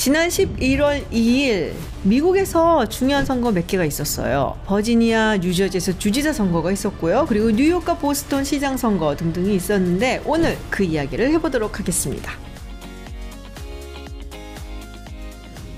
[0.00, 1.74] 지난 11월 2일
[2.04, 4.58] 미국에서 중요한 선거 몇 개가 있었어요.
[4.64, 7.26] 버지니아, 뉴저지에서 주지사 선거가 있었고요.
[7.28, 12.32] 그리고 뉴욕과 보스턴 시장 선거 등등이 있었는데 오늘 그 이야기를 해보도록 하겠습니다.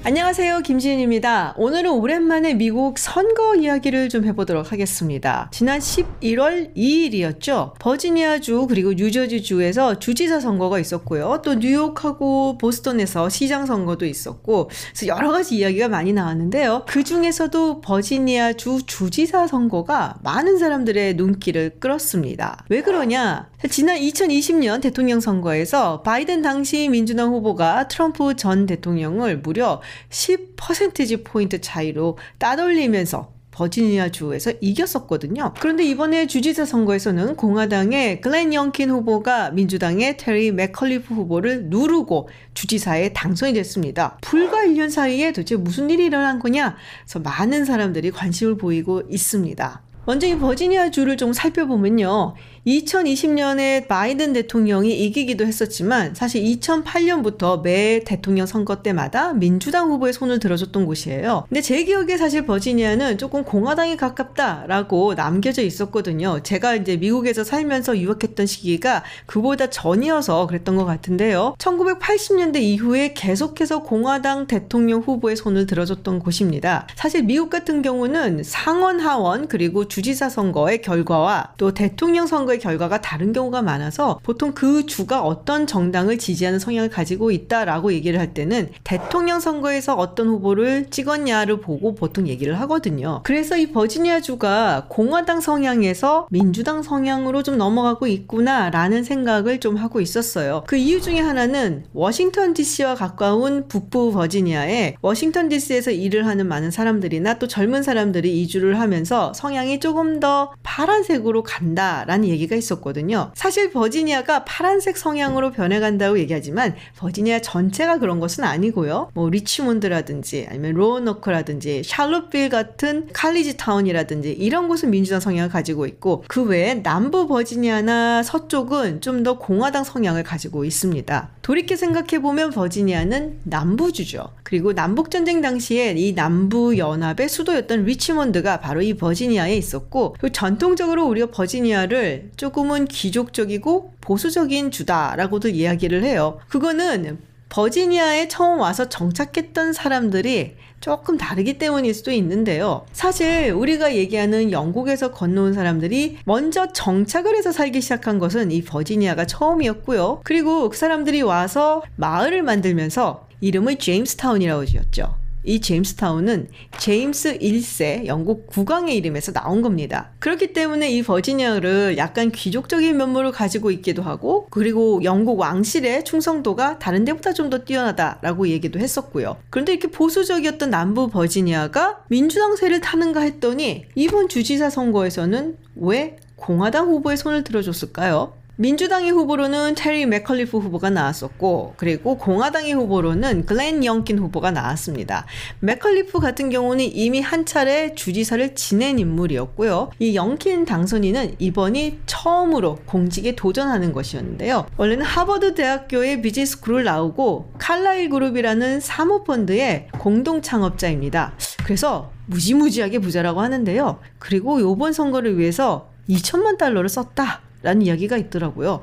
[0.05, 0.63] 안녕하세요.
[0.63, 1.55] 김지은입니다.
[1.57, 5.49] 오늘은 오랜만에 미국 선거 이야기를 좀 해보도록 하겠습니다.
[5.53, 7.75] 지난 11월 2일이었죠.
[7.79, 11.41] 버지니아주 그리고 뉴저지주에서 주지사 선거가 있었고요.
[11.45, 16.83] 또 뉴욕하고 보스턴에서 시장 선거도 있었고 그래서 여러 가지 이야기가 많이 나왔는데요.
[16.89, 22.65] 그 중에서도 버지니아주 주지사 선거가 많은 사람들의 눈길을 끌었습니다.
[22.71, 23.52] 왜 그러냐?
[23.71, 29.81] 지난 2020년 대통령 선거에서 바이든 당시 민주당 후보가 트럼프 전 대통령을 무려
[30.11, 35.53] 10%지 포인트 차이로 따돌리면서 버지니아 주에서 이겼었거든요.
[35.61, 43.53] 그런데 이번에 주지사 선거에서는 공화당의 글렌 영킨 후보가 민주당의 테리 맥컬리프 후보를 누르고 주지사에 당선이
[43.53, 44.19] 됐습니다.
[44.23, 46.77] 불과 1년 사이에 도대체 무슨 일이 일어난 거냐?
[47.05, 49.83] 그래서 많은 사람들이 관심을 보이고 있습니다.
[50.05, 52.35] 먼저 이 버지니아 주를 좀 살펴보면요.
[52.67, 60.87] 2020년에 바이든 대통령이 이기기도 했었지만 사실 2008년부터 매 대통령 선거 때마다 민주당 후보의 손을 들어줬던
[60.87, 61.45] 곳이에요.
[61.49, 66.41] 근데 제 기억에 사실 버지니아는 조금 공화당이 가깝다라고 남겨져 있었거든요.
[66.43, 71.55] 제가 이제 미국에서 살면서 유학했던 시기가 그보다 전이어서 그랬던 것 같은데요.
[71.59, 76.87] 1980년대 이후에 계속해서 공화당 대통령 후보의 손을 들어줬던 곳입니다.
[76.95, 83.35] 사실 미국 같은 경우는 상원 하원 그리고 주지사 선거의 결과와 또 대통령 선거의 결과가 다른
[83.35, 89.39] 경우가 많아서 보통 그 주가 어떤 정당을 지지하는 성향을 가지고 있다라고 얘기를 할 때는 대통령
[89.39, 93.21] 선거에서 어떤 후보를 찍었냐를 보고 보통 얘기를 하거든요.
[93.25, 100.65] 그래서 이 버지니아 주가 공화당 성향에서 민주당 성향으로 좀 넘어가고 있구나라는 생각을 좀 하고 있었어요.
[100.67, 107.39] 그 이유 중에 하나는 워싱턴 DC와 가까운 북부 버지니아에 워싱턴 DC에서 일을 하는 많은 사람들이나
[107.39, 113.33] 또 젊은 사람들이 이주를 하면서 성향이 조금 더 파란색으로 간다라는 얘기가 있었거든요.
[113.35, 119.11] 사실 버지니아가 파란색 성향으로 변해간다고 얘기하지만 버지니아 전체가 그런 것은 아니고요.
[119.15, 126.43] 뭐 리치몬드라든지 아니면 로어너크라든지 샬롯빌 같은 칼리지 타운이라든지 이런 곳은 민주당 성향을 가지고 있고 그
[126.45, 131.31] 외에 남부 버지니아나 서쪽은 좀 더 공화당 성향을 가지고 있습니다.
[131.43, 134.31] 돌이켜 생각해 보면 버지니아는 남부주죠.
[134.43, 141.07] 그리고 남북 전쟁 당시에 이 남부 연합의 수도였던 리치몬드가 바로 이 버지니아에 있었 고 전통적으로
[141.07, 146.39] 우리가 버지니아를 조금은 귀족적이고 보수적인 주다라고도 이야기를 해요.
[146.49, 147.19] 그거는
[147.49, 152.85] 버지니아에 처음 와서 정착했던 사람들이 조금 다르기 때문일 수도 있는데요.
[152.93, 160.23] 사실 우리가 얘기하는 영국에서 건너온 사람들이 먼저 정착을 해서 살기 시작한 것은 이 버지니아가 처음이었고요.
[160.25, 165.22] 그리고 그 사람들이 와서 마을을 만들면서 이름을 제임스타운이라고 지었죠.
[165.45, 166.49] 이 제임스타운은
[166.79, 170.11] 제임스 1세 영국 국왕의 이름에서 나온 겁니다.
[170.19, 177.05] 그렇기 때문에 이 버지니아를 약간 귀족적인 면모를 가지고 있기도 하고 그리고 영국 왕실의 충성도가 다른
[177.05, 179.37] 데보다 좀 더 뛰어나다라고 얘기도 했었고요.
[179.51, 187.45] 그런데 이렇게 보수적이었던 남부 버지니아가 민주당세를 타는가 했더니 이번 주지사 선거에서는 왜 공화당 후보의 손을
[187.45, 188.33] 들어줬을까요?
[188.57, 195.25] 민주당의 후보로는 테리 맥컬리프 후보가 나왔었고 그리고 공화당의 후보로는 글렌 영킨 후보가 나왔습니다.
[195.61, 199.93] 맥컬리프 같은 경우는 이미 한 차례 주지사를 지낸 인물이었고요.
[199.99, 204.67] 이 영킨 당선인은 이번이 처음으로 공직에 도전하는 것이었는데요.
[204.77, 211.33] 원래는 하버드 대학교의 비즈니스 스쿨을 나오고 칼라일 그룹이라는 사모펀드의 공동 창업자입니다.
[211.65, 213.99] 그래서 무지무지하게 부자라고 하는데요.
[214.19, 217.41] 그리고 이번 선거를 위해서 2천만 달러를 썼다.
[217.63, 218.81] 라는 이야기가 있더라고요.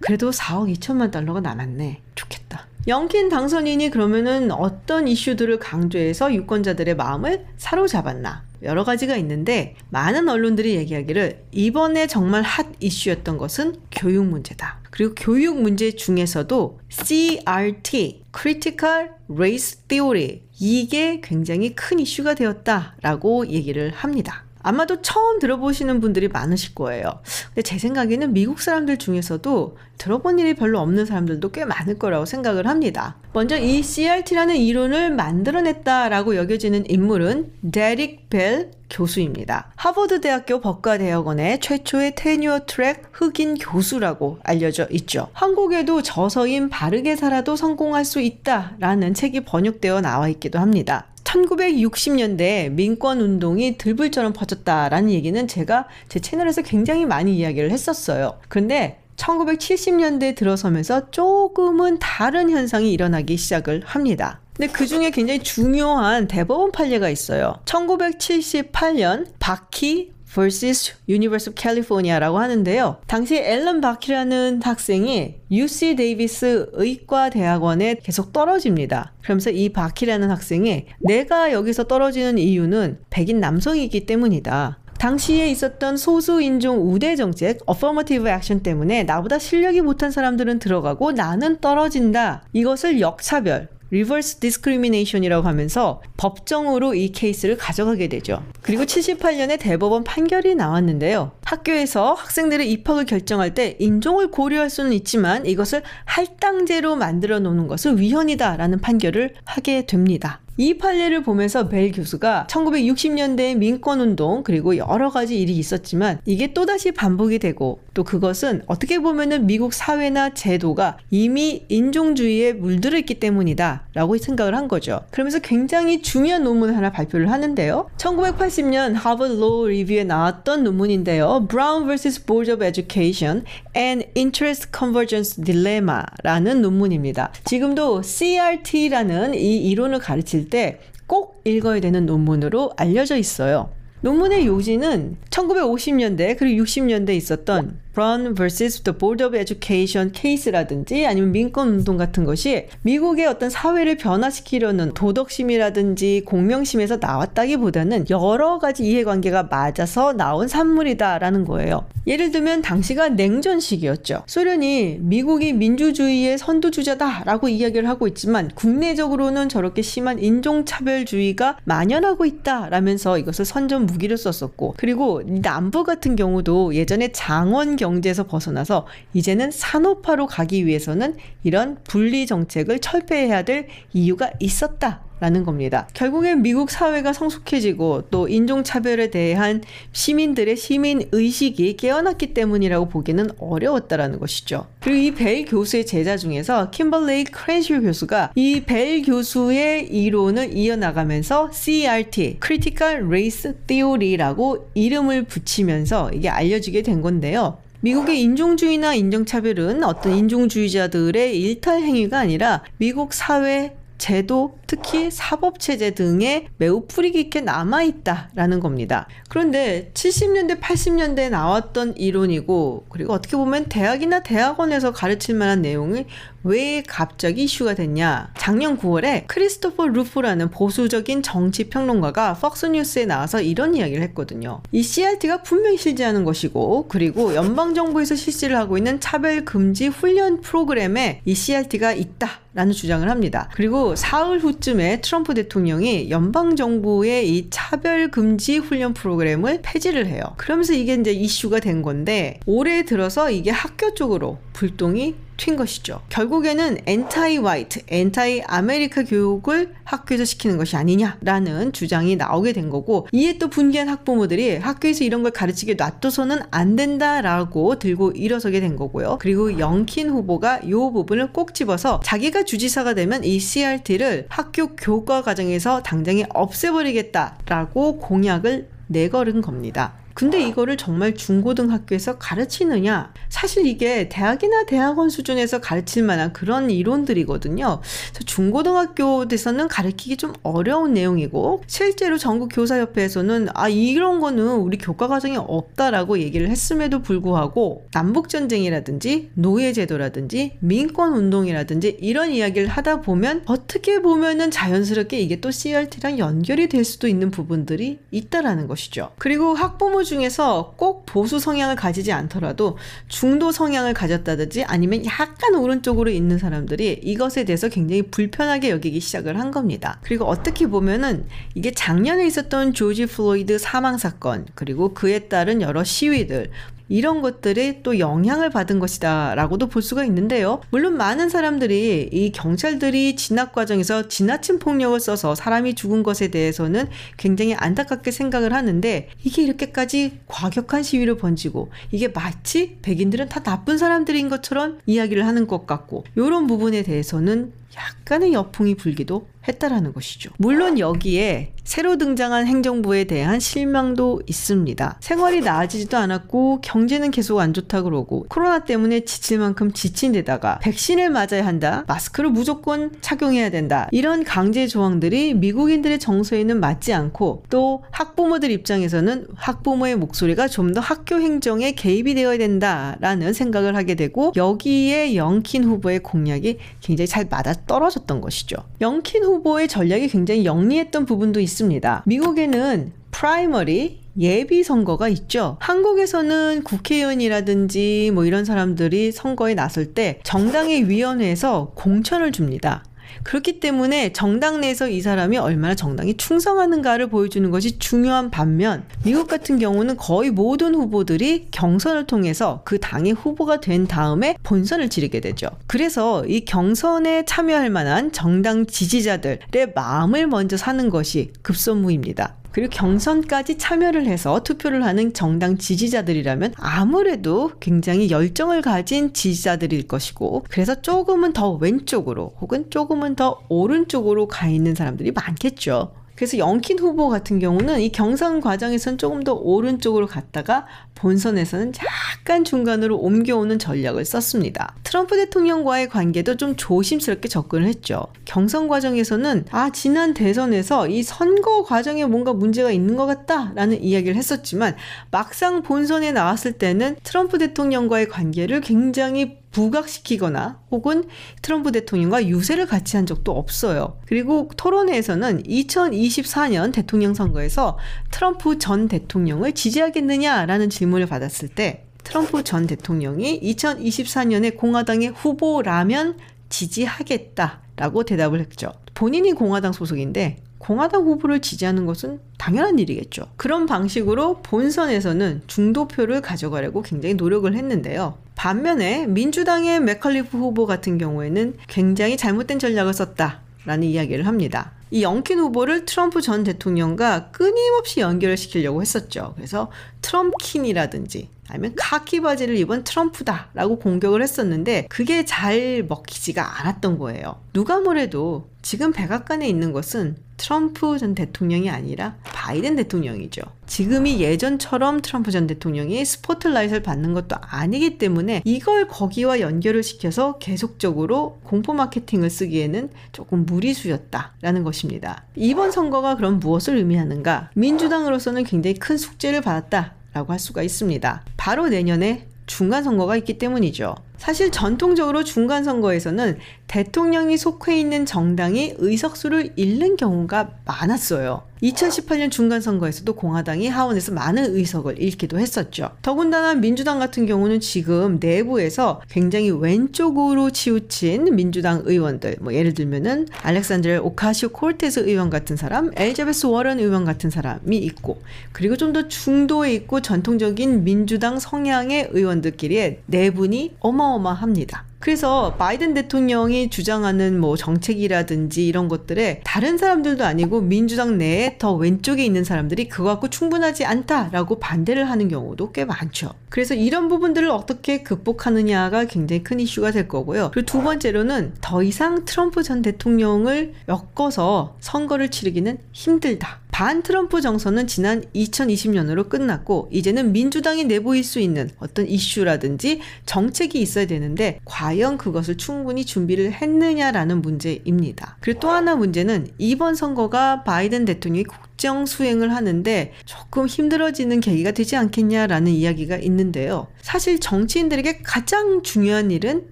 [0.00, 2.00] 그래도 4억 2천만 달러가 남았네.
[2.14, 2.66] 좋겠다.
[2.88, 8.44] 영킨 당선인이 그러면은 어떤 이슈들을 강조해서 유권자들의 마음을 사로잡았나?
[8.62, 14.80] 여러 가지가 있는데 많은 언론들이 얘기하기를 이번에 정말 핫 이슈였던 것은 교육 문제다.
[14.90, 24.44] 그리고 교육 문제 중에서도 CRT, Critical Race Theory 이게 굉장히 큰 이슈가 되었다라고 얘기를 합니다.
[24.62, 27.20] 아마도 처음 들어보시는 분들이 많으실 거예요.
[27.48, 32.66] 근데 제 생각에는 미국 사람들 중에서도 들어본 일이 별로 없는 사람들도 꽤 많을 거라고 생각을
[32.66, 33.16] 합니다.
[33.32, 39.72] 먼저 이 CRT라는 이론을 만들어냈다라고 여겨지는 인물은 데릭 벨 교수입니다.
[39.76, 45.28] 하버드 대학교 법과대학원의 최초의 tenure track 흑인 교수라고 알려져 있죠.
[45.32, 51.06] 한국에도 저서인 바르게 살아도 성공할 수 있다 라는 책이 번역되어 나와 있기도 합니다.
[51.30, 58.38] 1960년대 민권 운동이 들불처럼 퍼졌다라는 얘기는 제가 제 채널에서 굉장히 많이 이야기를 했었어요.
[58.48, 64.40] 그런데 1970년대 들어서면서 조금은 다른 현상이 일어나기 시작을 합니다.
[64.56, 67.60] 근데 그 중에 굉장히 중요한 대법원 판례가 있어요.
[67.64, 72.98] 1978년 바키 vs University of California라고 하는데요.
[73.06, 79.12] 당시 앨런 바키라는 학생이 UC 데이비스 의과대학원에 계속 떨어집니다.
[79.22, 84.78] 그러면서 이 바키라는 학생이 내가 여기서 떨어지는 이유는 백인 남성이기 때문이다.
[85.00, 91.58] 당시에 있었던 소수 인종 우대 정책, affirmative action 때문에 나보다 실력이 못한 사람들은 들어가고 나는
[91.58, 92.44] 떨어진다.
[92.52, 98.42] 이것을 역차별, reverse discrimination이라고 하면서 법정으로 이 케이스를 가져가게 되죠.
[98.62, 101.32] 그리고 78년에 대법원 판결이 나왔는데요.
[101.44, 108.80] 학교에서 학생들의 입학을 결정할 때 인종을 고려할 수는 있지만 이것을 할당제로 만들어 놓는 것은 위헌이다라는
[108.80, 110.40] 판결을 하게 됩니다.
[110.60, 117.38] 이 판례를 보면서 벨 교수가 1960년대 민권운동 그리고 여러 가지 일이 있었지만 이게 또다시 반복이
[117.38, 124.54] 되고 또 그것은 어떻게 보면은 미국 사회나 제도가 이미 인종주의에 물들어 있기 때문이다 라고 생각을
[124.54, 125.00] 한 거죠.
[125.10, 127.88] 그러면서 굉장히 중요한 논문을 하나 발표를 하는데요.
[127.96, 131.46] 1980년 Harvard Law Review에 나왔던 논문인데요.
[131.48, 132.26] Brown vs.
[132.26, 137.32] Board of Education and Interest Convergence Dilemma 라는 논문입니다.
[137.46, 140.78] 지금도 CRT라는 이 이론을 가르칠 때
[141.10, 143.70] 꼭 읽어야 되는 논문으로 알려져 있어요.
[144.00, 148.82] 논문의 요지는 1950년대 그리고 60년대 있었던 Brown vs.
[148.82, 156.22] the Board of Education 케이스라든지 아니면 민권 운동 같은 것이 미국의 어떤 사회를 변화시키려는 도덕심이라든지
[156.24, 161.86] 공명심에서 나왔다기보다는 여러 가지 이해관계가 맞아서 나온 산물이다라는 거예요.
[162.06, 164.22] 예를 들면 당시가 냉전 시기였죠.
[164.26, 173.86] 소련이 미국이 민주주의의 선두주자다라고 이야기를 하고 있지만 국내적으로는 저렇게 심한 인종차별주의가 만연하고 있다라면서 이것을 선전
[173.86, 181.78] 무기로 썼었고 그리고 남부 같은 경우도 예전에 장원 경제에서 벗어나서 이제는 산업화로 가기 위해서는 이런
[181.84, 185.02] 분리 정책을 철폐해야 될 이유가 있었다.
[185.20, 185.86] 라는 겁니다.
[185.92, 189.60] 결국엔 미국 사회가 성숙해지고 또 인종차별에 대한
[189.92, 194.66] 시민들의 시민 의식이 깨어났기 때문이라고 보기는 어려웠다라는 것이죠.
[194.80, 202.38] 그리고 이 벨 교수의 제자 중에서 킴벌레이 크랜슈 교수가 이 벨 교수의 이론을 이어나가면서 CRT,
[202.42, 207.58] Critical Race Theory라고 이름을 붙이면서 이게 알려지게 된 건데요.
[207.80, 216.86] 미국의 인종주의나 인종차별은 어떤 인종주의자들의 일탈 행위가 아니라 미국 사회 제도, 특히 사법체제 등에 매우
[216.86, 219.08] 뿌리 깊게 남아있다라는 겁니다.
[219.28, 226.06] 그런데 70년대, 80년대에 나왔던 이론이고, 그리고 어떻게 보면 대학이나 대학원에서 가르칠 만한 내용이
[226.44, 228.32] 왜 갑자기 이슈가 됐냐?
[228.38, 234.62] 작년 9월에 크리스토퍼 루포라는 보수적인 정치 평론가가 폭스뉴스에 나와서 이런 이야기를 했거든요.
[234.70, 241.92] 이 CRT가 분명히 실제하는 것이고, 그리고 연방정부에서 실시를 하고 있는 차별금지 훈련 프로그램에 이 CRT가
[241.92, 242.38] 있다.
[242.52, 243.48] 라는 주장을 합니다.
[243.54, 250.22] 그리고 사흘 후 쯤에 트럼프 대통령이 연방 정부의 이 차별 금지 훈련 프로그램을 폐지를 해요.
[250.36, 256.02] 그러면서 이게 이제 이슈가 된 건데, 올해 들어서 이게 학교 쪽으로 불똥이 튄 것이죠.
[256.10, 263.88] 결국에는 anti-white, anti-America 교육을 학교에서 시키는 것이 아니냐라는 주장이 나오게 된 거고 이에 또 분개한
[263.88, 269.18] 학부모들이 학교에서 이런 걸 가르치게 놔둬서는 안 된다라고 들고 일어서게 된 거고요.
[269.20, 275.82] 그리고 영킨 후보가 이 부분을 꼭 집어서 자기가 주지사가 되면 이 CRT를 학교 교과 과정에서
[275.82, 279.99] 당장에 없애버리겠다라고 공약을 내걸은 겁니다.
[280.20, 283.14] 근데 이거를 정말 중고등학교에서 가르치느냐?
[283.30, 287.80] 사실 이게 대학이나 대학원 수준에서 가르칠 만한 그런 이론들이거든요.
[288.26, 296.18] 중고등학교에서는 가르치기 좀 어려운 내용이고 실제로 전국 교사협회에서는 아 이런 거는 우리 교과 과정에 없다라고
[296.18, 304.50] 얘기를 했음에도 불구하고 남북 전쟁이라든지 노예 제도라든지 민권 운동이라든지 이런 이야기를 하다 보면 어떻게 보면은
[304.50, 309.12] 자연스럽게 이게 또 CRT랑 연결이 될 수도 있는 부분들이 있다라는 것이죠.
[309.16, 312.76] 그리고 학부모 학부 중에서 꼭 보수 성향을 가지지 않더라도
[313.06, 319.52] 중도 성향을 가졌다든지 아니면 약간 오른쪽으로 있는 사람들이 이것에 대해서 굉장히 불편하게 여기기 시작을 한
[319.52, 320.00] 겁니다.
[320.02, 326.50] 그리고 어떻게 보면은 이게 작년에 있었던 조지 플로이드 사망 사건 그리고 그에 따른 여러 시위들
[326.90, 330.60] 이런 것들이 또 영향을 받은 것이다 라고도 볼 수가 있는데요.
[330.70, 337.54] 물론 많은 사람들이 이 경찰들이 진압 과정에서 지나친 폭력을 써서 사람이 죽은 것에 대해서는 굉장히
[337.54, 344.80] 안타깝게 생각을 하는데 이게 이렇게까지 과격한 시위로 번지고 이게 마치 백인들은 다 나쁜 사람들인 것처럼
[344.84, 350.30] 이야기를 하는 것 같고 이런 부분에 대해서는 약간의 역풍이 불기도 했다라는 것이죠.
[350.38, 354.98] 물론 여기에 새로 등장한 행정부에 대한 실망도 있습니다.
[355.00, 361.10] 생활이 나아지지도 않았고 경제는 계속 안 좋다 그러고 코로나 때문에 지칠 만큼 지친 데다가 백신을
[361.10, 361.84] 맞아야 한다.
[361.86, 363.88] 마스크를 무조건 착용해야 된다.
[363.92, 371.16] 이런 강제 조항들이 미국인들의 정서에는 맞지 않고 또 학부모들 입장에서는 학부모의 목소리가 좀 더 학교
[371.20, 378.20] 행정에 개입이 되어야 된다라는 생각을 하게 되고 여기에 영킨 후보의 공약이 굉장히 잘 맞아 떨어졌던
[378.20, 378.56] 것이죠.
[378.80, 382.04] 영킨 후보의 전략이 굉장히 영리했던 부분도 있습니다.
[382.06, 385.56] 미국에는 primary 예비 선거가 있죠.
[385.60, 392.84] 한국에서는 국회의원이라든지 뭐 이런 사람들이 선거에 나설 때 정당의 위원회에서 공천을 줍니다.
[393.22, 399.58] 그렇기 때문에 정당 내에서 이 사람이 얼마나 정당이 충성하는가를 보여주는 것이 중요한 반면 미국 같은
[399.58, 405.48] 경우는 거의 모든 후보들이 경선을 통해서 그 당의 후보가 된 다음에 본선을 치르게 되죠.
[405.66, 412.39] 그래서 이 경선에 참여할 만한 정당 지지자들의 마음을 먼저 사는 것이 급선무입니다.
[412.52, 420.80] 그리고 경선까지 참여를 해서 투표를 하는 정당 지지자들이라면 아무래도 굉장히 열정을 가진 지지자들일 것이고 그래서
[420.80, 425.92] 조금은 더 왼쪽으로 혹은 조금은 더 오른쪽으로 가 있는 사람들이 많겠죠.
[426.20, 431.72] 그래서 영킨 후보 같은 경우는 이 경선 과정에서는 조금 더 오른쪽으로 갔다가 본선에서는
[432.18, 434.74] 약간 중간으로 옮겨오는 전략을 썼습니다.
[434.84, 438.04] 트럼프 대통령과의 관계도 좀 조심스럽게 접근을 했죠.
[438.26, 444.76] 경선 과정에서는 아 지난 대선에서 이 선거 과정에 뭔가 문제가 있는 것 같다라는 이야기를 했었지만
[445.10, 451.04] 막상 본선에 나왔을 때는 트럼프 대통령과의 관계를 굉장히 부각시키거나 혹은
[451.42, 453.98] 트럼프 대통령과 유세를 같이 한 적도 없어요.
[454.06, 457.78] 그리고 토론회에서는 2024년 대통령 선거에서
[458.10, 468.40] 트럼프 전 대통령을 지지하겠느냐라는 질문을 받았을 때 트럼프 전 대통령이 2024년에 공화당의 후보라면 지지하겠다라고 대답을
[468.40, 468.72] 했죠.
[468.94, 473.26] 본인이 공화당 소속인데 공화당 후보를 지지하는 것은 당연한 일이겠죠.
[473.36, 478.18] 그런 방식으로 본선에서는 중도표를 가져가려고 굉장히 노력을 했는데요.
[478.40, 484.72] 반면에 민주당의 맥컬리프 후보 같은 경우에는 굉장히 잘못된 전략을 썼다라는 이야기를 합니다.
[484.90, 489.34] 이 영킨 후보를 트럼프 전 대통령과 끊임없이 연결을 시키려고 했었죠.
[489.36, 489.70] 그래서
[490.00, 497.42] 트럼킨이라든지 아니면 카키 바지를 입은 트럼프다라고 공격을 했었는데 그게 잘 먹히지가 않았던 거예요.
[497.52, 503.42] 누가 뭐래도 지금 백악관에 있는 것은 트럼프 전 대통령이 아니라 바이든 대통령이죠.
[503.66, 511.38] 지금이 예전처럼 트럼프 전 대통령이 스포트라이트를 받는 것도 아니기 때문에 이걸 거기와 연결을 시켜서 계속적으로
[511.44, 515.24] 공포 마케팅을 쓰기에는 조금 무리수였다라는 것입니다.
[515.36, 517.50] 이번 선거가 그럼 무엇을 의미하는가?
[517.54, 521.22] 민주당으로서는 굉장히 큰 숙제를 받았다 라고 할 수가 있습니다.
[521.36, 523.94] 바로 내년에 중간 선거가 있기 때문이죠.
[524.20, 531.42] 사실 전통적으로 중간 선거에서는 대통령이 속해 있는 정당이 의석수를 잃는 경우가 많았어요.
[531.62, 535.90] 2018년 중간 선거에서도 공화당이 하원에서 많은 의석을 잃기도 했었죠.
[536.00, 543.98] 더군다나 민주당 같은 경우는 지금 내부에서 굉장히 왼쪽으로 치우친 민주당 의원들, 뭐 예를 들면은 알렉산드레
[543.98, 548.22] 오카시오 콜테스 의원 같은 사람, 엘자베스 워런 의원 같은 사람이 있고,
[548.52, 554.84] 그리고 좀 더 중도에 있고 전통적인 민주당 성향의 의원들끼리의 내분이 어마 어마합니다.
[555.00, 562.22] 그래서 바이든 대통령이 주장하는 뭐 정책이라든지 이런 것들에 다른 사람들도 아니고 민주당 내에 더 왼쪽에
[562.22, 566.34] 있는 사람들이 그거 갖고 충분하지 않다라고 반대를 하는 경우도 꽤 많죠.
[566.50, 570.50] 그래서 이런 부분들을 어떻게 극복하느냐가 굉장히 큰 이슈가 될 거고요.
[570.52, 576.60] 그리고 두 번째로는 더 이상 트럼프 전 대통령을 엮어서 선거를 치르기는 힘들다.
[576.80, 584.06] 반 트럼프 정선은 지난 2020년으로 끝났고 이제는 민주당이 내보일 수 있는 어떤 이슈라든지 정책이 있어야
[584.06, 588.38] 되는데 과연 그것을 충분히 준비를 했느냐라는 문제입니다.
[588.40, 594.96] 그리고 또 하나 문제는 이번 선거가 바이든 대통령이 국정 수행을 하는데 조금 힘들어지는 계기가 되지
[594.96, 596.86] 않겠냐라는 이야기가 있는데요.
[597.02, 599.66] 사실 정치인들에게 가장 중요한 일은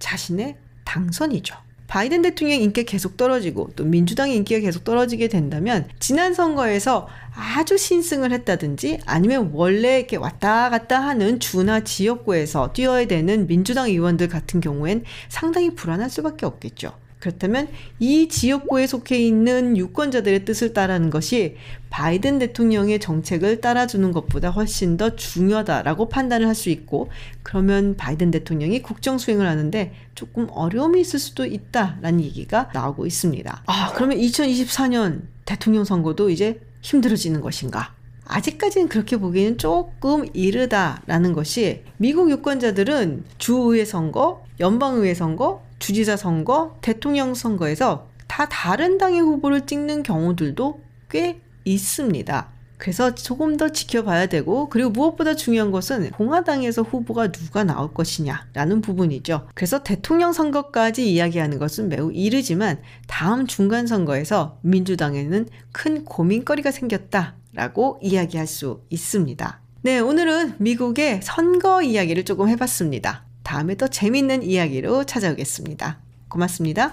[0.00, 1.54] 자신의 당선이죠.
[1.90, 8.30] 바이든 대통령 인기가 계속 떨어지고 또 민주당의 인기가 계속 떨어지게 된다면 지난 선거에서 아주 신승을
[8.30, 15.02] 했다든지 아니면 원래 이렇게 왔다 갔다 하는 주나 지역구에서 뛰어야 되는 민주당 의원들 같은 경우엔
[15.28, 16.92] 상당히 불안할 수밖에 없겠죠.
[17.20, 21.56] 그렇다면 이 지역구에 속해 있는 유권자들의 뜻을 따르는 것이
[21.90, 27.08] 바이든 대통령의 정책을 따라주는 것보다 훨씬 더 중요하다라고 판단을 할 수 있고
[27.42, 33.62] 그러면 바이든 대통령이 국정 수행을 하는데 조금 어려움이 있을 수도 있다라는 얘기가 나오고 있습니다.
[33.66, 37.94] 아, 그러면 2024년 대통령 선거도 이제 힘들어지는 것인가?
[38.26, 47.34] 아직까지는 그렇게 보기에는 조금 이르다라는 것이 미국 유권자들은 주의회 선거, 연방의회 선거, 주지사 선거, 대통령
[47.34, 52.48] 선거에서 다 다른 당의 후보를 찍는 경우들도 꽤 있습니다.
[52.80, 59.48] 그래서 조금 더 지켜봐야 되고 그리고 무엇보다 중요한 것은 공화당에서 후보가 누가 나올 것이냐라는 부분이죠.
[59.54, 68.46] 그래서 대통령 선거까지 이야기하는 것은 매우 이르지만 다음 중간 선거에서 민주당에는 큰 고민거리가 생겼다라고 이야기할
[68.46, 69.60] 수 있습니다.
[69.82, 73.29] 네, 오늘은 미국의 선거 이야기를 조금 해봤습니다.
[73.42, 75.98] 다음에 더 재밌는 이야기로 찾아오겠습니다.
[76.28, 76.92] 고맙습니다.